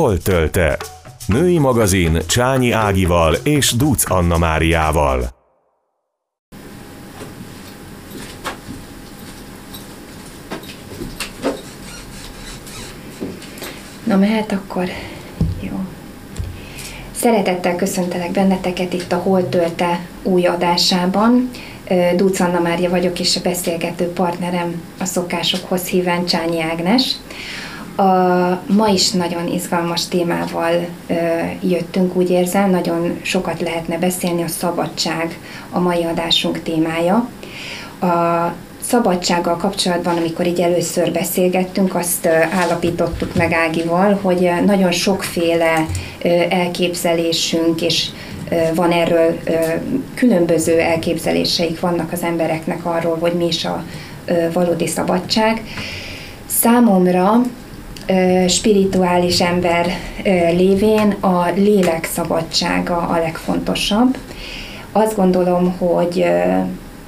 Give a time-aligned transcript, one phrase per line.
[0.00, 0.76] Hol tölte?
[1.26, 5.28] Női magazin Csányi Ágival és Duc Anna Máriával.
[14.04, 14.84] Na mehet akkor?
[15.60, 15.80] Jó.
[17.10, 21.50] Szeretettel köszöntelek benneteket itt a Hol tölte új adásában.
[22.16, 27.16] Dúc Anna Mária vagyok, és a beszélgető partnerem a szokásokhoz híven Csányi Ágnes.
[28.00, 31.14] A, ma is nagyon izgalmas témával ö,
[31.62, 35.38] jöttünk, úgy érzem, nagyon sokat lehetne beszélni, a szabadság
[35.70, 37.28] a mai adásunk témája.
[38.00, 42.26] A szabadsággal kapcsolatban, amikor így először beszélgettünk, azt
[42.60, 45.86] állapítottuk meg Ágival, hogy nagyon sokféle
[46.48, 48.06] elképzelésünk és
[48.74, 49.38] van erről,
[50.14, 53.84] különböző elképzeléseik vannak az embereknek arról, hogy mi is a
[54.52, 55.62] valódi szabadság.
[56.46, 57.42] Számomra
[58.48, 59.86] spirituális ember
[60.52, 64.16] lévén a lélek szabadsága a legfontosabb.
[64.92, 66.24] Azt gondolom, hogy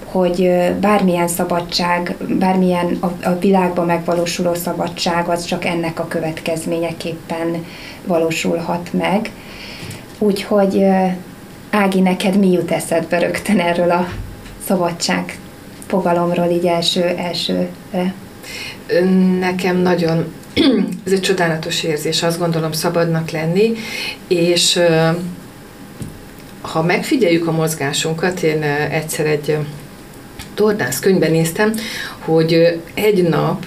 [0.04, 7.64] hogy bármilyen szabadság, bármilyen a, világban megvalósuló szabadság, az csak ennek a következményeképpen
[8.06, 9.30] valósulhat meg.
[10.18, 10.84] Úgyhogy
[11.74, 14.08] Ági, neked mi jut eszedbe rögtön erről a
[14.66, 15.38] szabadság
[15.86, 18.14] fogalomról így első, elsőre?
[19.40, 20.34] Nekem nagyon,
[21.06, 23.72] ez egy csodálatos érzés, azt gondolom szabadnak lenni,
[24.28, 24.80] és
[26.60, 29.56] ha megfigyeljük a mozgásunkat, én egyszer egy
[30.54, 31.74] tornász könyvben néztem,
[32.18, 33.66] hogy egy nap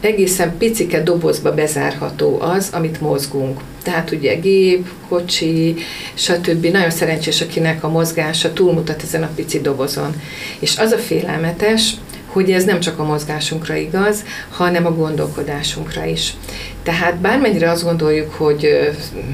[0.00, 3.60] egészen picike dobozba bezárható az, amit mozgunk.
[3.82, 5.74] Tehát ugye gép, kocsi,
[6.14, 6.66] stb.
[6.66, 10.20] Nagyon szerencsés, akinek a mozgása túlmutat ezen a pici dobozon.
[10.58, 11.94] És az a félelmetes,
[12.34, 16.34] hogy ez nem csak a mozgásunkra igaz, hanem a gondolkodásunkra is.
[16.82, 18.90] Tehát bármennyire azt gondoljuk, hogy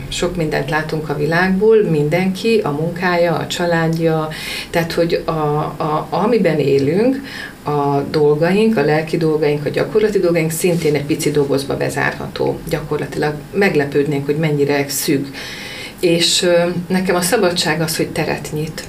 [0.08, 4.28] sok mindent látunk a világból, mindenki, a munkája, a családja,
[4.70, 7.22] tehát hogy a, a, amiben élünk,
[7.62, 12.58] a dolgaink, a lelki dolgaink, a gyakorlati dolgaink szintén egy pici dobozba bezárható.
[12.68, 15.28] Gyakorlatilag meglepődnénk, hogy mennyire szűk.
[16.00, 16.46] És
[16.86, 18.84] nekem a szabadság az, hogy teret nyit.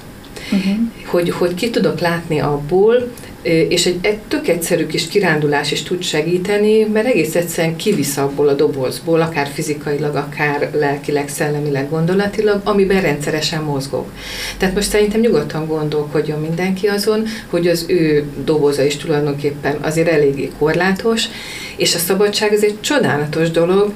[0.52, 0.76] Uh-huh.
[1.06, 3.12] Hogy, hogy ki tudok látni abból,
[3.42, 8.48] és egy, egy tök egyszerű kis kirándulás is tud segíteni, mert egész egyszerűen kivisz abból
[8.48, 14.12] a dobozból, akár fizikailag, akár lelkileg, szellemileg, gondolatilag, amiben rendszeresen mozgok.
[14.58, 20.50] Tehát most szerintem nyugodtan gondolkodjon mindenki azon, hogy az ő doboza is tulajdonképpen azért eléggé
[20.58, 21.24] korlátos,
[21.76, 23.92] és a szabadság ez egy csodálatos dolog,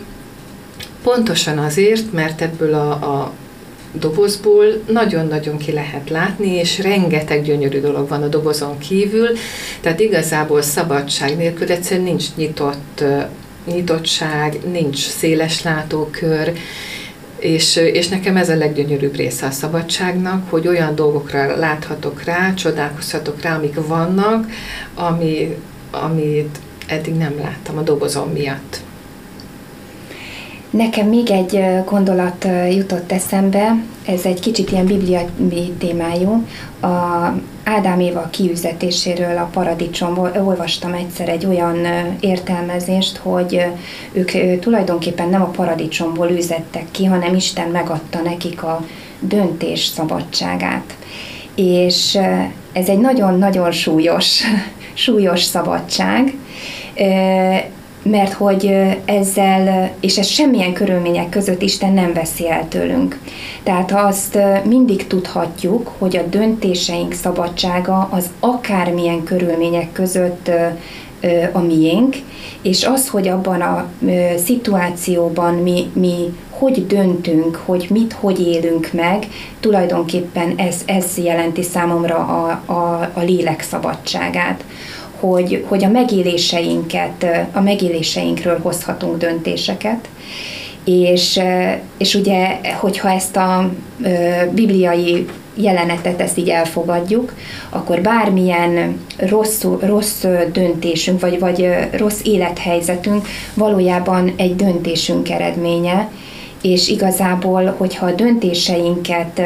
[1.03, 3.33] pontosan azért, mert ebből a, a
[3.99, 9.29] dobozból nagyon-nagyon ki lehet látni, és rengeteg gyönyörű dolog van a dobozon kívül,
[9.81, 13.05] tehát igazából szabadság nélkül egyszerűen nincs nyitott,
[13.67, 16.53] nyitottság, nincs széles látókör,
[17.39, 23.41] és, és nekem ez a leggyönyörűbb része a szabadságnak, hogy olyan dolgokra láthatok rá, csodálkozhatok
[23.41, 24.47] rá, amik vannak,
[24.95, 25.57] ami,
[25.91, 28.81] amit eddig nem láttam a dobozom miatt.
[30.77, 33.77] Nekem még egy gondolat jutott eszembe,
[34.07, 36.47] ez egy kicsit ilyen bibliai témájú.
[36.81, 36.87] A
[37.65, 41.77] Ádám Éva kiüzetéséről a paradicsomból olvastam egyszer egy olyan
[42.21, 43.65] értelmezést, hogy
[44.13, 48.85] ők tulajdonképpen nem a paradicsomból üzettek ki, hanem Isten megadta nekik a
[49.21, 50.97] döntés szabadságát.
[51.55, 52.19] És
[52.73, 54.41] ez egy nagyon-nagyon súlyos,
[54.95, 56.35] súlyos szabadság,
[58.11, 58.75] mert hogy
[59.05, 63.21] ezzel, és ez semmilyen körülmények között Isten nem veszi el tőlünk.
[63.63, 70.51] Tehát azt mindig tudhatjuk, hogy a döntéseink szabadsága az akármilyen körülmények között
[71.53, 72.17] a miénk,
[72.63, 73.87] és az, hogy abban a
[74.45, 79.27] szituációban mi, mi hogy döntünk, hogy mit, hogy élünk meg,
[79.61, 84.65] tulajdonképpen ez, ez jelenti számomra a, a, a lélek szabadságát
[85.31, 90.09] hogy, hogy a megéléseinket, a megéléseinkről hozhatunk döntéseket,
[90.85, 91.41] és,
[91.99, 93.71] és ugye, hogyha ezt a
[94.51, 97.35] bibliai jelenetet, ezt így elfogadjuk,
[97.71, 106.11] akkor bármilyen rossz, rossz döntésünk, vagy, vagy rossz élethelyzetünk valójában egy döntésünk eredménye,
[106.63, 109.41] és igazából, hogyha a döntéseinket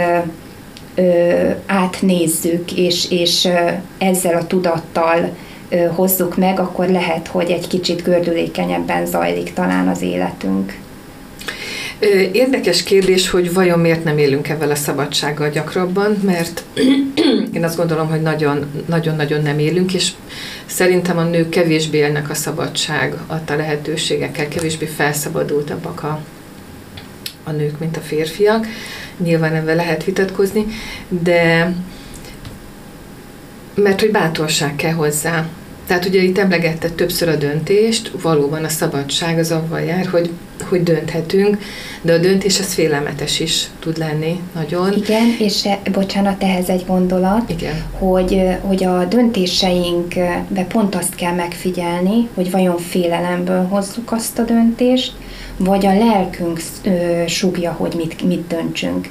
[0.95, 3.49] ö, átnézzük, és, és
[3.99, 5.31] ezzel a tudattal
[5.95, 10.75] hozzuk meg, akkor lehet, hogy egy kicsit gördülékenyebben zajlik talán az életünk.
[12.33, 16.63] Érdekes kérdés, hogy vajon miért nem élünk ebben a szabadsággal gyakrabban, mert
[17.57, 18.21] én azt gondolom, hogy
[18.87, 20.11] nagyon-nagyon nem élünk, és
[20.67, 26.21] szerintem a nők kevésbé élnek a szabadság adta lehetőségekkel, kevésbé felszabadultabbak a,
[27.45, 28.67] a nők, mint a férfiak.
[29.17, 30.67] Nyilván ebben lehet vitatkozni,
[31.09, 31.73] de
[33.75, 35.47] mert hogy bátorság kell hozzá.
[35.91, 40.31] Tehát ugye itt emlegette többször a döntést, valóban a szabadság az avval jár, hogy,
[40.69, 41.59] hogy dönthetünk,
[42.03, 44.93] de a döntés az félelmetes is tud lenni nagyon.
[44.93, 47.83] Igen, és e, bocsánat, ehhez egy gondolat, Igen.
[47.91, 55.13] Hogy, hogy a döntéseinkbe pont azt kell megfigyelni, hogy vajon félelemből hozzuk azt a döntést,
[55.57, 56.61] vagy a lelkünk
[57.27, 59.09] súgja, hogy mit, mit döntsünk.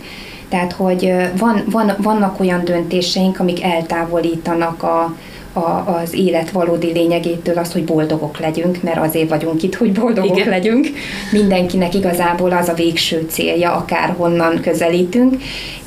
[0.50, 5.16] Tehát, hogy van, van, vannak olyan döntéseink, amik eltávolítanak a,
[5.54, 10.38] a, az élet valódi lényegétől az, hogy boldogok legyünk, mert azért vagyunk itt, hogy boldogok
[10.38, 10.50] Igen.
[10.50, 10.88] legyünk.
[11.32, 15.36] Mindenkinek igazából az a végső célja, akárhonnan közelítünk,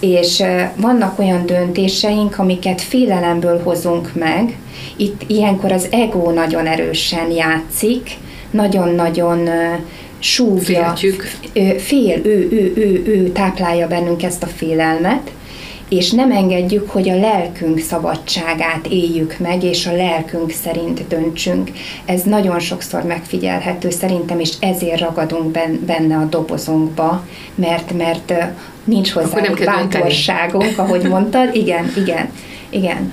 [0.01, 0.43] és
[0.77, 4.57] vannak olyan döntéseink, amiket félelemből hozunk meg.
[4.97, 8.11] Itt ilyenkor az ego nagyon erősen játszik,
[8.51, 9.49] nagyon-nagyon
[10.19, 11.31] súgja, Féltjük.
[11.79, 15.31] fél, ő, ő, ő, ő táplálja bennünk ezt a félelmet,
[15.93, 21.71] és nem engedjük, hogy a lelkünk szabadságát éljük meg, és a lelkünk szerint döntsünk.
[22.05, 28.35] Ez nagyon sokszor megfigyelhető szerintem, és ezért ragadunk benne a dobozunkba, mert, mert
[28.85, 31.55] nincs hozzá bátorságunk, ahogy mondtad.
[31.55, 32.31] Igen, igen,
[32.71, 33.13] igen.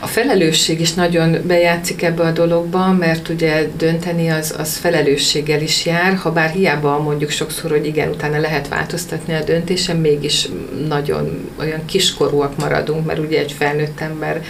[0.00, 5.86] A felelősség is nagyon bejátszik ebbe a dologba, mert ugye dönteni az, az felelősséggel is
[5.86, 10.48] jár, ha bár hiába mondjuk sokszor, hogy igen, utána lehet változtatni a döntésen, mégis
[10.88, 14.42] nagyon olyan kiskorúak maradunk, mert ugye egy felnőtt ember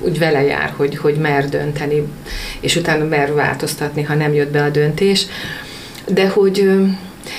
[0.00, 2.02] úgy vele jár, hogy, hogy mer dönteni,
[2.60, 5.26] és utána mer változtatni, ha nem jött be a döntés.
[6.06, 6.70] De hogy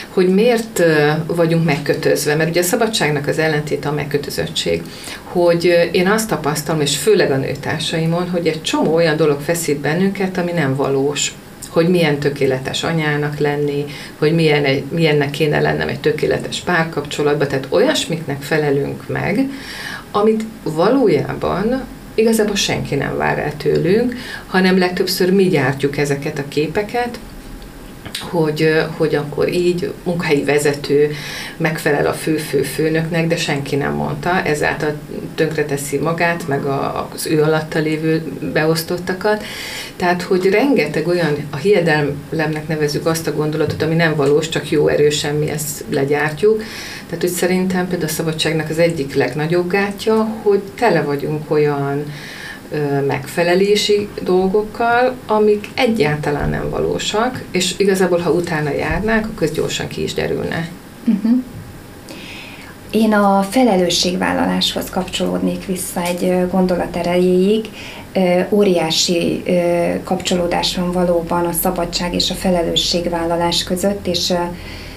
[0.09, 0.83] hogy miért
[1.25, 4.81] vagyunk megkötözve, mert ugye a szabadságnak az ellentéte a megkötözöttség,
[5.23, 10.37] hogy én azt tapasztalom, és főleg a nőtársaimon, hogy egy csomó olyan dolog feszít bennünket,
[10.37, 11.33] ami nem valós.
[11.69, 13.85] Hogy milyen tökéletes anyának lenni,
[14.17, 19.49] hogy milyen egy, milyennek kéne lennem egy tökéletes párkapcsolatban, tehát olyasmiknek felelünk meg,
[20.11, 21.83] amit valójában
[22.15, 24.15] igazából senki nem vár el tőlünk,
[24.47, 27.19] hanem legtöbbször mi gyártjuk ezeket a képeket,
[28.19, 31.11] hogy, hogy akkor így munkahelyi vezető
[31.57, 34.93] megfelel a fő-fő főnöknek, de senki nem mondta, ezáltal
[35.35, 38.23] tönkreteszi magát, meg a, az ő alatta lévő
[38.53, 39.43] beosztottakat.
[39.95, 44.87] Tehát, hogy rengeteg olyan, a hiedelemnek nevezük azt a gondolatot, ami nem valós, csak jó
[44.87, 46.63] erősen mi ezt legyártjuk.
[47.05, 52.03] Tehát, hogy szerintem például a szabadságnak az egyik legnagyobb gátja, hogy tele vagyunk olyan
[53.07, 60.13] megfelelési dolgokkal, amik egyáltalán nem valósak, és igazából, ha utána járnák, akkor gyorsan ki is
[60.13, 60.69] derülne.
[61.07, 61.43] Uh-huh.
[62.91, 67.65] Én a felelősségvállaláshoz kapcsolódnék vissza egy gondolat erejéig.
[68.49, 69.43] Óriási
[70.03, 74.33] kapcsolódás van valóban a szabadság és a felelősségvállalás között, és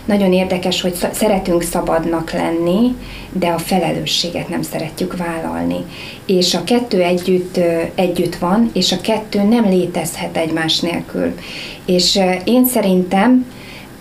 [0.04, 2.96] nagyon érdekes, hogy szeretünk szabadnak lenni,
[3.32, 5.84] de a felelősséget nem szeretjük vállalni.
[6.26, 7.58] És a kettő együtt,
[7.94, 11.34] együtt van, és a kettő nem létezhet egymás nélkül.
[11.84, 13.46] És én szerintem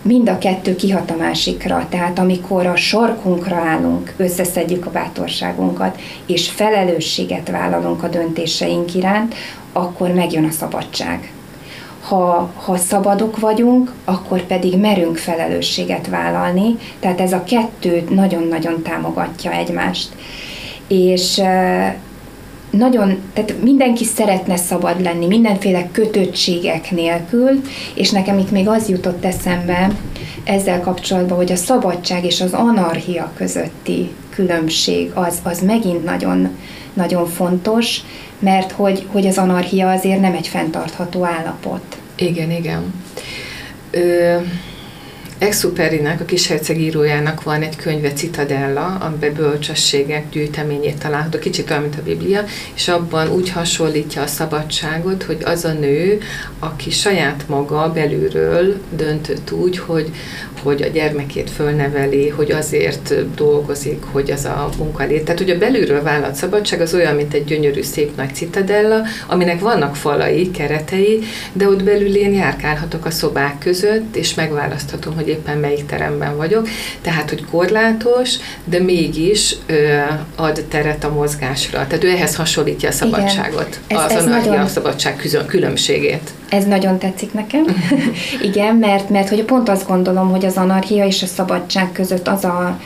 [0.02, 1.88] mind a kettő kihat a másikra.
[1.90, 9.36] Tehát amikor a sarkunkra állunk, összeszedjük a bátorságunkat, és felelősséget vállalunk a döntéseink iránt,
[9.74, 11.32] akkor megjön a szabadság
[12.02, 19.52] ha, ha szabadok vagyunk, akkor pedig merünk felelősséget vállalni, tehát ez a kettő nagyon-nagyon támogatja
[19.52, 20.10] egymást.
[20.88, 21.42] És
[22.70, 27.62] nagyon, tehát mindenki szeretne szabad lenni, mindenféle kötöttségek nélkül,
[27.94, 29.92] és nekem itt még az jutott eszembe
[30.44, 36.50] ezzel kapcsolatban, hogy a szabadság és az anarchia közötti különbség az, az megint nagyon,
[36.94, 38.02] nagyon fontos,
[38.40, 41.98] mert hogy, hogy az anarchia azért nem egy fenntartható állapot.
[42.16, 42.94] Igen, igen.
[43.92, 44.38] Ö,
[45.42, 51.98] Exuperinek, a kisherceg írójának van egy könyve Citadella, amiben bölcsességek gyűjteményét található, kicsit olyan, mint
[52.00, 52.44] a Biblia,
[52.74, 56.20] és abban úgy hasonlítja a szabadságot, hogy az a nő,
[56.60, 60.12] aki saját maga belülről döntött úgy, hogy,
[60.64, 65.24] hogy a gyermekét fölneveli, hogy azért dolgozik, hogy az a munkalét.
[65.24, 69.60] Tehát, hogy a belülről vállalt szabadság az olyan, mint egy gyönyörű, szép nagy citadella, aminek
[69.60, 71.20] vannak falai, keretei,
[71.54, 76.68] de ott belül én járkálhatok a szobák között, és megválaszthatom, hogy éppen melyik teremben vagyok.
[77.02, 79.98] Tehát, hogy korlátos, de mégis ö,
[80.36, 81.88] ad teret a mozgásra.
[81.88, 84.04] Tehát ő ehhez hasonlítja a szabadságot, Igen.
[84.04, 84.60] Ez, az ez nagyon...
[84.60, 86.32] a szabadság különbségét.
[86.52, 87.66] Ez nagyon tetszik nekem.
[88.50, 92.44] Igen, mert, mert hogy pont azt gondolom, hogy az anarchia és a szabadság között az
[92.44, 92.80] a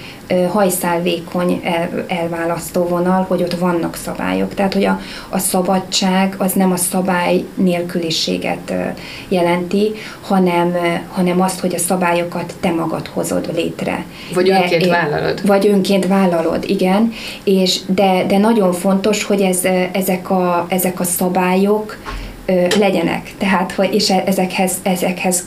[0.52, 4.54] hajszálvékony el, elválasztó vonal, hogy ott vannak szabályok.
[4.54, 8.74] Tehát, hogy a, a szabadság az nem a szabály nélküliséget
[9.28, 9.92] jelenti,
[10.22, 10.78] hanem,
[11.12, 14.06] hanem azt, hogy a szabályokat te magad hozod létre.
[14.34, 15.48] Vagy de, önként vállalod.
[15.48, 17.14] Vagy önként vállalod, igen.
[17.44, 19.60] És de, de nagyon fontos, hogy ez,
[19.92, 21.98] ezek, a, ezek a szabályok,
[22.80, 25.44] legyenek, tehát hogy, és e, ezekhez, ezekhez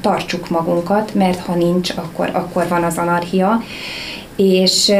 [0.00, 3.62] tartsuk magunkat, mert ha nincs, akkor, akkor van az anarchia.
[4.36, 4.92] És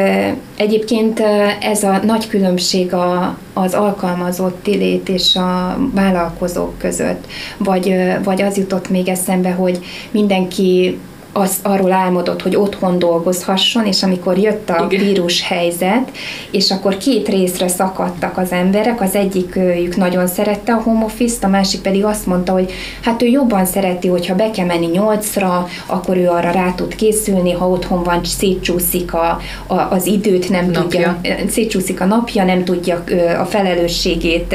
[0.56, 1.20] egyébként
[1.60, 7.94] ez a nagy különbség a, az alkalmazott lét és a vállalkozók között, vagy,
[8.24, 9.78] vagy az jutott még eszembe, hogy
[10.10, 10.98] mindenki
[11.32, 15.04] az arról álmodott, hogy otthon dolgozhasson, és amikor jött a Igen.
[15.04, 16.10] vírus helyzet,
[16.50, 21.46] és akkor két részre szakadtak az emberek, az egyik őjük nagyon szerette a home office
[21.46, 25.68] a másik pedig azt mondta, hogy hát ő jobban szereti, hogyha be kell menni nyolcra,
[25.86, 30.70] akkor ő arra rá tud készülni, ha otthon van, szétcsúszik a, a, az időt, nem
[30.70, 30.82] napja.
[30.82, 33.04] tudja, szétcsúszik a napja, nem tudja
[33.40, 34.54] a felelősségét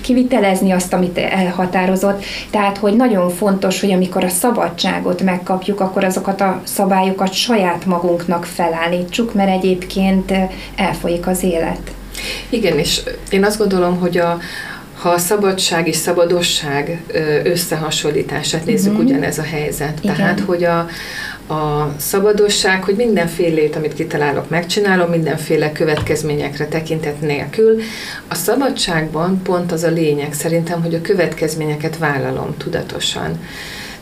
[0.00, 2.24] kivitelezni azt, amit elhatározott.
[2.50, 8.44] Tehát, hogy nagyon fontos, hogy amikor a szabadságot megkapjuk, akkor azokat a szabályokat saját magunknak
[8.44, 10.32] felállítsuk, mert egyébként
[10.76, 11.92] elfolyik az élet.
[12.48, 13.00] Igen, és
[13.30, 14.38] én azt gondolom, hogy a,
[14.94, 17.02] ha a szabadság és szabadosság
[17.44, 19.06] összehasonlítását nézzük, uh-huh.
[19.06, 19.98] ugyanez a helyzet.
[20.02, 20.16] Igen.
[20.16, 20.88] Tehát, hogy a,
[21.54, 27.80] a szabadosság, hogy mindenfélét, amit kitalálok, megcsinálom, mindenféle következményekre tekintet nélkül.
[28.28, 33.40] A szabadságban pont az a lényeg szerintem, hogy a következményeket vállalom tudatosan.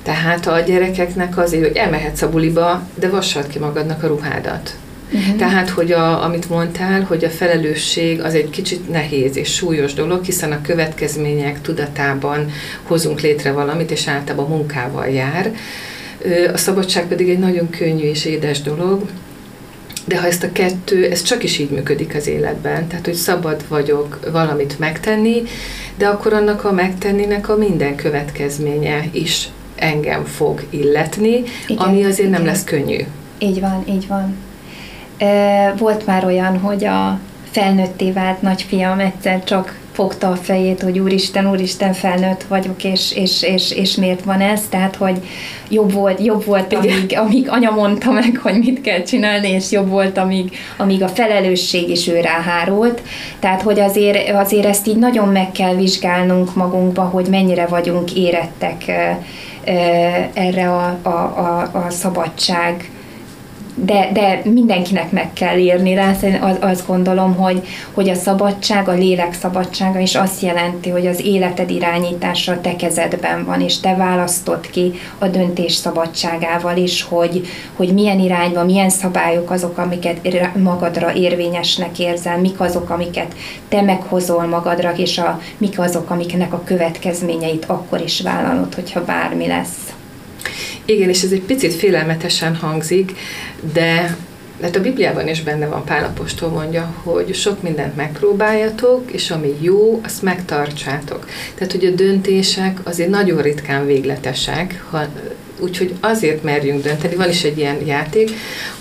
[0.02, 4.76] Tehát a gyerekeknek azért, hogy elmehetsz a buliba, de vassad ki magadnak a ruhádat.
[5.12, 5.36] Uh-huh.
[5.36, 10.24] Tehát, hogy a, amit mondtál, hogy a felelősség az egy kicsit nehéz és súlyos dolog,
[10.24, 12.50] hiszen a következmények tudatában
[12.82, 15.54] hozunk létre valamit, és általában munkával jár.
[16.52, 19.02] A szabadság pedig egy nagyon könnyű és édes dolog,
[20.04, 23.64] de ha ezt a kettő, ez csak is így működik az életben, tehát hogy szabad
[23.68, 25.42] vagyok valamit megtenni,
[25.96, 29.48] de akkor annak a megtenninek a minden következménye is
[29.82, 32.30] engem fog illetni, igen, ami azért igen.
[32.30, 32.98] nem lesz könnyű.
[33.38, 34.36] Így van, így van.
[35.78, 37.18] Volt már olyan, hogy a
[37.50, 43.42] felnőtté vált nagyfiam egyszer csak fogta a fejét, hogy úristen, úristen, felnőtt vagyok, és, és,
[43.42, 45.16] és, és miért van ez, tehát, hogy
[45.68, 49.88] jobb volt, jobb volt amíg, amíg anya mondta meg, hogy mit kell csinálni, és jobb
[49.88, 53.02] volt, amíg, amíg a felelősség is ő ráhárult,
[53.38, 58.84] tehát, hogy azért, azért ezt így nagyon meg kell vizsgálnunk magunkba, hogy mennyire vagyunk érettek
[60.34, 62.90] erre a, a, a, a szabadság
[63.74, 66.10] de, de mindenkinek meg kell írni rá,
[66.40, 71.24] az, azt gondolom, hogy, hogy a szabadság, a lélek szabadsága is azt jelenti, hogy az
[71.24, 77.92] életed irányítása te kezedben van, és te választod ki a döntés szabadságával is, hogy, hogy
[77.92, 83.34] milyen irányba, milyen szabályok azok, amiket magadra érvényesnek érzel, mik azok, amiket
[83.68, 89.46] te meghozol magadra, és a, mik azok, amiknek a következményeit akkor is vállalod, hogyha bármi
[89.46, 89.92] lesz.
[90.84, 93.12] Igen, és ez egy picit félelmetesen hangzik,
[93.72, 94.16] de
[94.62, 100.00] mert a Bibliában is benne van, Pálapostól mondja, hogy sok mindent megpróbáljatok, és ami jó,
[100.04, 101.28] azt megtartsátok.
[101.54, 105.06] Tehát, hogy a döntések azért nagyon ritkán végletesek, ha
[105.62, 107.14] úgyhogy azért merjünk dönteni.
[107.14, 108.30] Van is egy ilyen játék,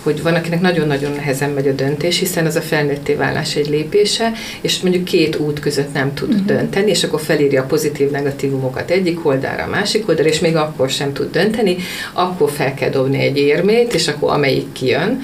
[0.03, 4.31] hogy van, akinek nagyon-nagyon nehezen megy a döntés, hiszen az a felnőtté válás egy lépése,
[4.61, 6.45] és mondjuk két út között nem tud uh-huh.
[6.45, 11.13] dönteni, és akkor felírja a pozitív-negatívumokat egyik oldalra, a másik oldalra, és még akkor sem
[11.13, 11.75] tud dönteni,
[12.13, 15.21] akkor fel kell dobni egy érmét, és akkor amelyik kijön,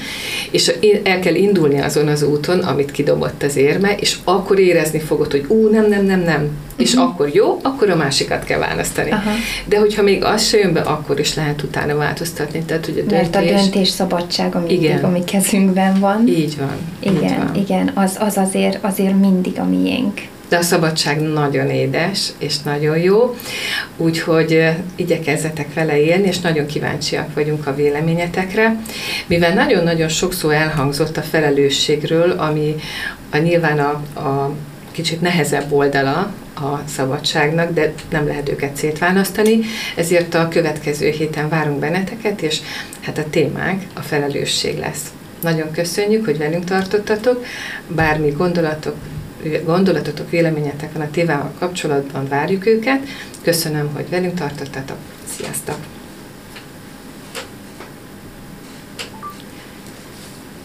[0.52, 0.72] és
[1.04, 5.46] el kell indulni azon az úton, amit kidobott az érme, és akkor érezni fogod, hogy
[5.48, 7.10] ú, nem, nem, nem, nem, és uh-huh.
[7.10, 9.10] akkor jó, akkor a másikat kell választani.
[9.10, 9.34] Uh-huh.
[9.66, 12.63] De hogyha még az se jön be, akkor is lehet utána változtatni.
[12.63, 13.20] Tehát, hogy a döntés...
[13.20, 15.04] Mert a döntés szabadsága mindig igen.
[15.04, 16.27] a mi kezünkben van.
[16.27, 16.77] Így van.
[17.00, 17.56] Igen, így van.
[17.56, 20.22] igen, az, az azért, azért mindig a miénk.
[20.50, 23.36] De a szabadság nagyon édes, és nagyon jó,
[23.98, 28.80] úgyhogy igyekezzetek vele élni, és nagyon kíváncsiak vagyunk a véleményetekre.
[29.25, 32.75] Mivel nagyon-nagyon sokszor elhangzott a felelősségről, ami
[33.32, 34.51] a, nyilván a, a
[34.98, 39.60] kicsit nehezebb oldala a szabadságnak, de nem lehet őket szétválasztani,
[39.96, 42.60] ezért a következő héten várunk benneteket, és
[43.01, 45.12] hát a témánk a felelősség lesz.
[45.42, 47.46] Nagyon köszönjük, hogy velünk tartottatok,
[47.88, 48.96] bármi gondolatok,
[49.66, 53.00] gondolatotok, véleményetek van a tévával kapcsolatban, várjuk őket.
[53.44, 54.98] Köszönöm, hogy velünk tartottatok.
[55.38, 55.97] Sziasztok!